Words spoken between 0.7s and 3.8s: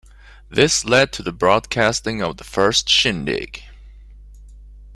led to the broadcasting of the first Shindig!